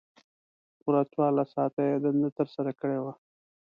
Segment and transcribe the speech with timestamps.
[0.79, 3.13] پوره څوارلس ساعته یې دنده ترسره کړې وه.